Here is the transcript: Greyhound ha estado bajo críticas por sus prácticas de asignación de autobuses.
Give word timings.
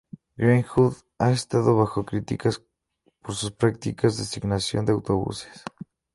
Greyhound 0.35 0.95
ha 1.19 1.29
estado 1.29 1.75
bajo 1.77 2.03
críticas 2.05 2.59
por 3.21 3.35
sus 3.35 3.51
prácticas 3.51 4.17
de 4.17 4.23
asignación 4.23 4.83
de 4.83 4.93
autobuses. 4.93 5.63